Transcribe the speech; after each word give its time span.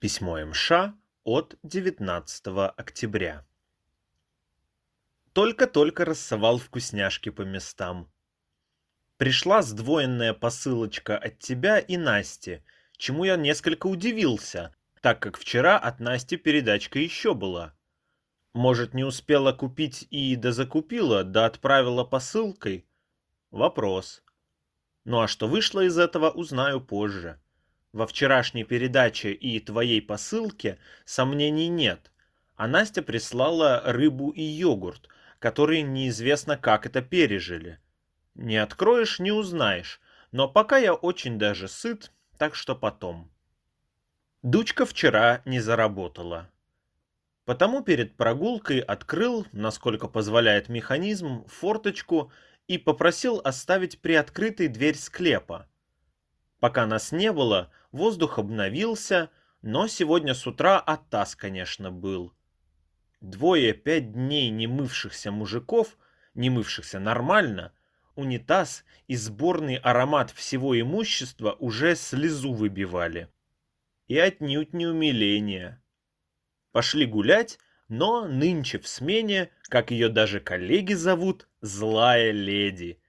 Письмо 0.00 0.38
МШ 0.46 0.72
от 1.24 1.58
19 1.62 2.46
октября. 2.74 3.44
Только-только 5.34 6.06
рассовал 6.06 6.56
вкусняшки 6.56 7.28
по 7.28 7.42
местам. 7.42 8.10
Пришла 9.18 9.60
сдвоенная 9.60 10.32
посылочка 10.32 11.18
от 11.18 11.38
тебя 11.38 11.78
и 11.78 11.98
Насти, 11.98 12.62
чему 12.96 13.24
я 13.24 13.36
несколько 13.36 13.88
удивился, 13.88 14.74
так 15.02 15.20
как 15.20 15.36
вчера 15.36 15.76
от 15.76 16.00
Насти 16.00 16.38
передачка 16.38 16.98
еще 16.98 17.34
была. 17.34 17.76
Может, 18.54 18.94
не 18.94 19.04
успела 19.04 19.52
купить 19.52 20.06
и 20.08 20.34
дозакупила, 20.34 21.24
да 21.24 21.44
отправила 21.44 22.04
посылкой? 22.04 22.86
Вопрос. 23.50 24.22
Ну 25.04 25.20
а 25.20 25.28
что 25.28 25.46
вышло 25.46 25.84
из 25.84 25.98
этого, 25.98 26.30
узнаю 26.30 26.80
позже. 26.80 27.38
Во 27.92 28.06
вчерашней 28.06 28.62
передаче 28.62 29.32
и 29.32 29.58
твоей 29.58 30.00
посылке 30.00 30.78
сомнений 31.04 31.68
нет, 31.68 32.12
а 32.54 32.68
Настя 32.68 33.02
прислала 33.02 33.82
рыбу 33.84 34.30
и 34.30 34.42
йогурт, 34.42 35.08
которые 35.40 35.82
неизвестно 35.82 36.56
как 36.56 36.86
это 36.86 37.02
пережили. 37.02 37.80
Не 38.34 38.58
откроешь, 38.58 39.18
не 39.18 39.32
узнаешь, 39.32 40.00
но 40.30 40.48
пока 40.48 40.78
я 40.78 40.94
очень 40.94 41.38
даже 41.38 41.66
сыт, 41.66 42.12
так 42.38 42.54
что 42.54 42.76
потом. 42.76 43.28
Дучка 44.42 44.86
вчера 44.86 45.42
не 45.44 45.58
заработала. 45.58 46.48
Потому 47.44 47.82
перед 47.82 48.16
прогулкой 48.16 48.78
открыл, 48.78 49.46
насколько 49.50 50.06
позволяет 50.06 50.68
механизм, 50.68 51.44
форточку 51.48 52.30
и 52.68 52.78
попросил 52.78 53.40
оставить 53.42 54.00
приоткрытой 54.00 54.68
дверь 54.68 54.96
склепа. 54.96 55.68
Пока 56.60 56.86
нас 56.86 57.10
не 57.10 57.32
было, 57.32 57.70
воздух 57.92 58.38
обновился, 58.38 59.30
но 59.62 59.86
сегодня 59.86 60.34
с 60.34 60.46
утра 60.46 60.78
оттас, 60.78 61.36
конечно, 61.36 61.90
был. 61.90 62.32
Двое 63.20 63.74
пять 63.74 64.12
дней 64.12 64.48
не 64.50 64.66
мывшихся 64.66 65.30
мужиков, 65.30 65.98
не 66.34 66.48
мывшихся 66.48 66.98
нормально, 66.98 67.72
унитаз 68.14 68.84
и 69.08 69.16
сборный 69.16 69.76
аромат 69.76 70.30
всего 70.30 70.78
имущества 70.78 71.56
уже 71.58 71.96
слезу 71.96 72.52
выбивали. 72.52 73.28
И 74.08 74.18
отнюдь 74.18 74.72
не 74.72 74.86
умиление. 74.86 75.82
Пошли 76.72 77.04
гулять, 77.06 77.58
но 77.88 78.26
нынче 78.26 78.78
в 78.78 78.88
смене, 78.88 79.50
как 79.64 79.90
ее 79.90 80.08
даже 80.08 80.40
коллеги 80.40 80.94
зовут, 80.94 81.48
злая 81.60 82.30
леди 82.30 83.00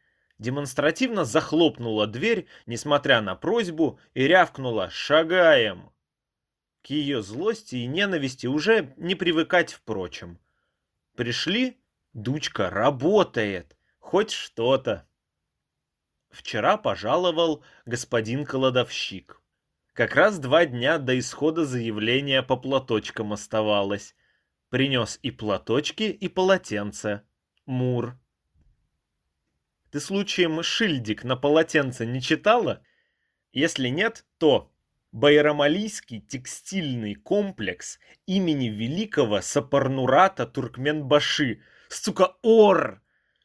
демонстративно 0.42 1.24
захлопнула 1.24 2.08
дверь, 2.08 2.48
несмотря 2.66 3.22
на 3.22 3.36
просьбу, 3.36 4.00
и 4.16 4.28
рявкнула 4.28 4.90
«Шагаем!». 4.90 5.92
К 6.82 6.88
ее 6.88 7.22
злости 7.22 7.76
и 7.76 7.86
ненависти 7.86 8.48
уже 8.48 8.96
не 8.98 9.14
привыкать, 9.14 9.72
впрочем. 9.72 10.40
Пришли, 11.16 11.80
дучка 12.14 12.72
работает, 12.72 13.78
хоть 14.00 14.32
что-то. 14.32 15.08
Вчера 16.32 16.78
пожаловал 16.78 17.64
господин 17.86 18.44
кладовщик. 18.44 19.44
Как 19.94 20.16
раз 20.16 20.40
два 20.40 20.66
дня 20.66 20.98
до 20.98 21.20
исхода 21.20 21.66
заявления 21.66 22.42
по 22.42 22.58
платочкам 22.58 23.32
оставалось. 23.32 24.16
Принес 24.70 25.20
и 25.22 25.30
платочки, 25.30 26.04
и 26.04 26.28
полотенце. 26.30 27.22
Мур. 27.68 28.18
Ты 29.92 30.00
случаем 30.00 30.64
шильдик 30.64 31.26
на 31.26 31.36
полотенце 31.36 32.06
не 32.06 32.22
читала? 32.22 32.82
Если 33.52 33.90
нет, 33.90 34.26
то 34.38 34.72
Байрамалийский 35.12 36.22
текстильный 36.22 37.16
комплекс 37.16 38.00
имени 38.26 38.70
великого 38.70 39.42
Сапарнурата 39.42 40.46
Туркменбаши. 40.46 41.62
Сука, 41.90 42.38
ор! 42.42 43.02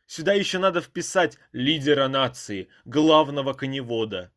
Сюда 0.07 0.35
еще 0.35 0.61
надо 0.61 0.81
вписать 0.81 1.37
лидера 1.51 2.07
нации, 2.07 2.69
главного 2.85 3.53
коневода. 3.53 4.33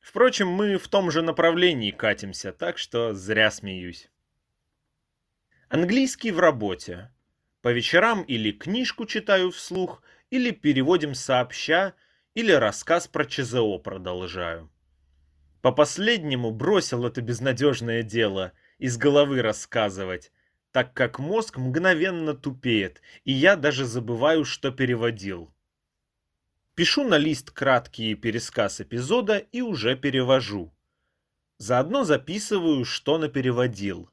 Впрочем, 0.00 0.48
мы 0.48 0.78
в 0.78 0.88
том 0.88 1.12
же 1.12 1.22
направлении 1.22 1.92
катимся, 1.92 2.52
так 2.52 2.76
что 2.76 3.14
зря 3.14 3.52
смеюсь. 3.52 4.10
Английский 5.68 6.32
в 6.32 6.40
работе. 6.40 7.12
По 7.62 7.68
вечерам 7.68 8.22
или 8.22 8.50
книжку 8.50 9.06
читаю 9.06 9.52
вслух, 9.52 10.02
или 10.30 10.50
переводим 10.52 11.14
сообща, 11.14 11.94
или 12.34 12.52
рассказ 12.52 13.08
про 13.08 13.24
ЧЗО 13.24 13.78
продолжаю. 13.78 14.70
По 15.60 15.72
последнему 15.72 16.50
бросил 16.52 17.04
это 17.04 17.20
безнадежное 17.20 18.02
дело 18.02 18.52
из 18.78 18.96
головы 18.96 19.42
рассказывать, 19.42 20.32
так 20.72 20.94
как 20.94 21.18
мозг 21.18 21.58
мгновенно 21.58 22.34
тупеет, 22.34 23.02
и 23.24 23.32
я 23.32 23.56
даже 23.56 23.84
забываю, 23.84 24.44
что 24.44 24.70
переводил. 24.70 25.52
Пишу 26.74 27.04
на 27.04 27.18
лист 27.18 27.50
краткий 27.50 28.14
пересказ 28.14 28.80
эпизода 28.80 29.36
и 29.36 29.60
уже 29.60 29.96
перевожу. 29.96 30.72
Заодно 31.58 32.04
записываю, 32.04 32.86
что 32.86 33.18
напереводил. 33.18 34.08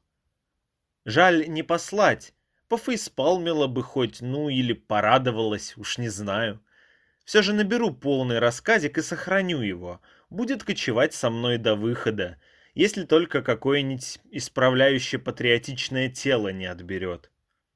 Жаль 1.06 1.48
не 1.48 1.62
послать, 1.62 2.34
Пофейспалмила 2.68 3.66
бы 3.66 3.82
хоть, 3.82 4.20
ну 4.20 4.50
или 4.50 4.74
порадовалась, 4.74 5.76
уж 5.76 5.98
не 5.98 6.08
знаю. 6.08 6.60
Все 7.24 7.42
же 7.42 7.52
наберу 7.52 7.92
полный 7.92 8.38
рассказик 8.38 8.98
и 8.98 9.02
сохраню 9.02 9.60
его. 9.60 10.00
Будет 10.30 10.64
кочевать 10.64 11.14
со 11.14 11.30
мной 11.30 11.56
до 11.58 11.74
выхода, 11.74 12.38
если 12.74 13.04
только 13.04 13.42
какое-нибудь 13.42 14.20
исправляющее 14.30 15.18
патриотичное 15.18 16.10
тело 16.10 16.48
не 16.52 16.66
отберет. 16.66 17.30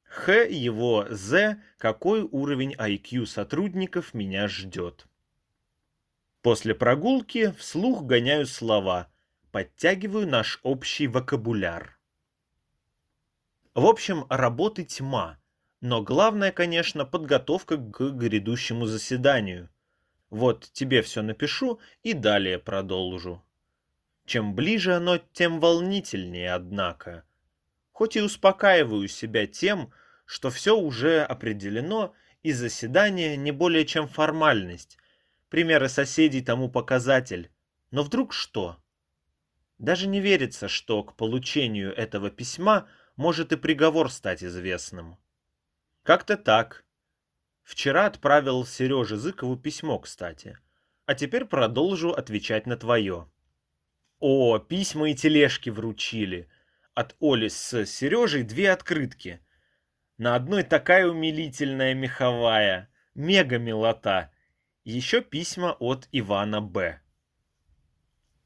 Х 0.04 0.44
его 0.44 1.06
З, 1.08 1.58
какой 1.78 2.22
уровень 2.22 2.74
IQ 2.74 3.24
сотрудников 3.24 4.12
меня 4.12 4.46
ждет. 4.46 5.06
После 6.42 6.74
прогулки 6.74 7.54
вслух 7.58 8.02
гоняю 8.02 8.46
слова, 8.46 9.10
подтягиваю 9.52 10.28
наш 10.28 10.60
общий 10.62 11.06
вокабуляр. 11.06 11.98
В 13.74 13.86
общем, 13.86 14.26
работы 14.28 14.84
тьма. 14.84 15.38
Но 15.80 16.02
главное, 16.02 16.52
конечно, 16.52 17.06
подготовка 17.06 17.78
к 17.78 18.10
грядущему 18.10 18.84
заседанию. 18.84 19.70
Вот 20.28 20.70
тебе 20.72 21.02
все 21.02 21.22
напишу 21.22 21.80
и 22.02 22.12
далее 22.12 22.58
продолжу. 22.58 23.42
Чем 24.26 24.54
ближе 24.54 24.94
оно, 24.94 25.18
тем 25.18 25.58
волнительнее, 25.58 26.52
однако. 26.52 27.24
Хоть 27.92 28.16
и 28.16 28.20
успокаиваю 28.20 29.08
себя 29.08 29.46
тем, 29.46 29.90
что 30.26 30.50
все 30.50 30.76
уже 30.76 31.22
определено, 31.22 32.14
и 32.42 32.52
заседание 32.52 33.36
не 33.36 33.52
более 33.52 33.86
чем 33.86 34.06
формальность. 34.06 34.98
Примеры 35.48 35.88
соседей 35.88 36.42
тому 36.42 36.68
показатель. 36.68 37.50
Но 37.90 38.02
вдруг 38.02 38.32
что? 38.32 38.76
Даже 39.78 40.06
не 40.08 40.20
верится, 40.20 40.68
что 40.68 41.02
к 41.02 41.16
получению 41.16 41.94
этого 41.94 42.30
письма– 42.30 42.86
может 43.16 43.52
и 43.52 43.56
приговор 43.56 44.10
стать 44.10 44.42
известным. 44.42 45.16
Как-то 46.02 46.36
так. 46.36 46.84
Вчера 47.62 48.06
отправил 48.06 48.66
Сереже 48.66 49.16
Зыкову 49.16 49.56
письмо, 49.56 49.98
кстати. 49.98 50.58
А 51.06 51.14
теперь 51.14 51.44
продолжу 51.44 52.10
отвечать 52.10 52.66
на 52.66 52.76
твое. 52.76 53.30
О, 54.18 54.58
письма 54.58 55.10
и 55.10 55.14
тележки 55.14 55.70
вручили. 55.70 56.48
От 56.94 57.16
Оли 57.20 57.48
с 57.48 57.86
Сережей 57.86 58.42
две 58.42 58.70
открытки. 58.70 59.40
На 60.18 60.34
одной 60.36 60.62
такая 60.62 61.06
умилительная 61.08 61.94
меховая. 61.94 62.90
Мега 63.14 63.58
милота. 63.58 64.30
Еще 64.84 65.22
письма 65.22 65.72
от 65.78 66.08
Ивана 66.12 66.60
Б. 66.60 67.00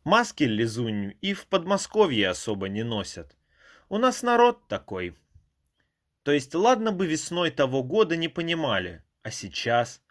Маски 0.05 0.45
лизунь 0.45 1.17
и 1.21 1.35
в 1.35 1.47
Подмосковье 1.47 2.29
особо 2.29 2.69
не 2.69 2.83
носят. 2.83 3.37
У 3.89 3.99
нас 3.99 4.23
народ 4.23 4.67
такой. 4.67 5.17
То 6.25 6.33
есть, 6.33 6.55
ладно 6.57 6.91
бы 6.91 7.07
весной 7.07 7.51
того 7.51 7.85
года 7.85 8.17
не 8.17 8.29
понимали, 8.29 9.05
а 9.23 9.31
сейчас... 9.31 10.03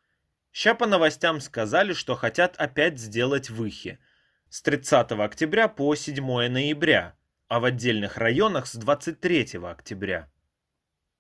Ща 0.54 0.74
по 0.74 0.88
новостям 0.88 1.42
сказали, 1.42 1.92
что 1.92 2.16
хотят 2.16 2.56
опять 2.56 2.98
сделать 2.98 3.50
выхи. 3.50 4.00
С 4.48 4.62
30 4.62 5.12
октября 5.12 5.68
по 5.68 5.94
7 5.94 6.26
ноября, 6.48 7.18
а 7.50 7.60
в 7.60 7.66
отдельных 7.66 8.16
районах 8.16 8.66
с 8.68 8.76
23 8.76 9.60
октября. 9.62 10.32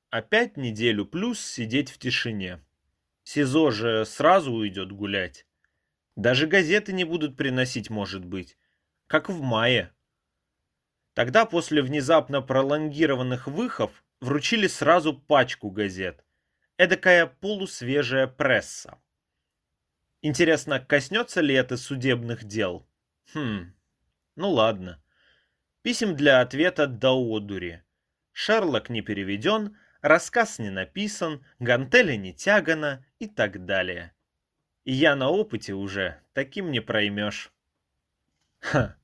Опять 0.10 0.56
неделю 0.56 1.06
плюс 1.06 1.42
сидеть 1.42 1.92
в 1.92 1.98
тишине. 1.98 2.64
СИЗО 3.24 3.72
же 3.72 4.06
сразу 4.06 4.54
уйдет 4.54 4.94
гулять. 4.94 5.46
Даже 6.16 6.48
газеты 6.48 6.94
не 6.94 7.04
будут 7.04 7.36
приносить, 7.36 7.90
может 7.90 8.24
быть. 8.24 8.58
Как 9.08 9.30
в 9.30 9.42
мае. 9.42 9.95
Тогда 11.16 11.46
после 11.46 11.82
внезапно 11.82 12.42
пролонгированных 12.42 13.48
выхов 13.48 14.04
вручили 14.20 14.68
сразу 14.68 15.14
пачку 15.14 15.72
газет. 15.72 16.26
Эдакая 16.78 17.26
полусвежая 17.26 18.28
пресса. 18.28 19.00
Интересно, 20.22 20.82
коснется 20.82 21.40
ли 21.40 21.56
это 21.56 21.78
судебных 21.78 22.44
дел? 22.44 22.86
Хм, 23.34 23.74
ну 24.36 24.50
ладно. 24.52 25.02
Писем 25.84 26.18
для 26.18 26.42
ответа 26.42 26.86
до 26.86 27.14
одури. 27.14 27.82
Шерлок 28.34 28.90
не 28.90 29.02
переведен, 29.02 29.78
рассказ 30.02 30.60
не 30.60 30.70
написан, 30.70 31.46
гантели 31.60 32.16
не 32.18 32.34
тягано 32.34 33.06
и 33.20 33.28
так 33.28 33.64
далее. 33.64 34.14
И 34.84 34.92
я 34.92 35.16
на 35.16 35.30
опыте 35.30 35.76
уже, 35.76 36.20
таким 36.34 36.72
не 36.72 36.82
проймешь. 36.82 37.54
Ха, 38.60 38.98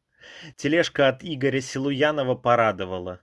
тележка 0.56 1.08
от 1.08 1.24
Игоря 1.24 1.62
Силуянова 1.62 2.36
порадовала. 2.36 3.22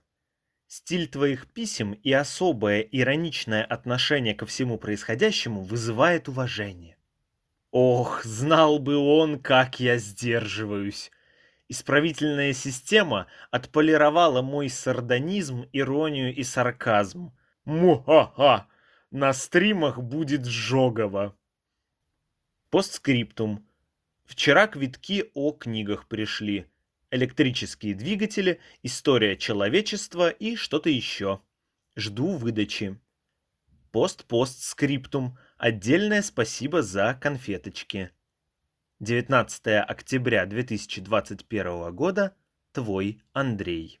Стиль 0.67 1.07
твоих 1.07 1.47
писем 1.47 1.93
и 1.93 2.11
особое 2.11 2.81
ироничное 2.81 3.63
отношение 3.63 4.35
ко 4.35 4.45
всему 4.45 4.77
происходящему 4.77 5.63
вызывает 5.63 6.29
уважение. 6.29 6.97
Ох, 7.71 8.23
знал 8.23 8.79
бы 8.79 8.95
он, 8.97 9.39
как 9.39 9.79
я 9.79 9.97
сдерживаюсь. 9.97 11.11
Исправительная 11.67 12.53
система 12.53 13.27
отполировала 13.51 14.41
мой 14.41 14.69
сардонизм, 14.69 15.67
иронию 15.71 16.35
и 16.35 16.43
сарказм. 16.43 17.31
Му-ха-ха! 17.65 18.67
На 19.11 19.33
стримах 19.33 19.99
будет 19.99 20.45
жогово. 20.45 21.35
Постскриптум. 22.69 23.67
Вчера 24.25 24.67
квитки 24.67 25.31
о 25.33 25.51
книгах 25.51 26.07
пришли. 26.07 26.67
Электрические 27.11 27.95
двигатели, 27.95 28.59
история 28.83 29.35
человечества 29.35 30.29
и 30.29 30.55
что-то 30.55 30.89
еще. 30.89 31.41
Жду 31.95 32.35
выдачи. 32.37 32.99
Пост-постскриптум. 33.91 35.35
Отдельное 35.57 36.21
спасибо 36.21 36.83
за 36.83 37.17
конфеточки. 37.19 38.11
19 38.99 39.67
октября 39.87 40.45
2021 40.45 41.95
года. 41.95 42.35
Твой 42.73 43.23
Андрей. 43.33 43.99